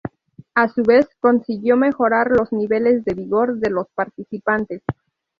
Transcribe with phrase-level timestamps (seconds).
[0.55, 4.81] A su vez, consiguió mejorar los niveles de vigor de los participantes.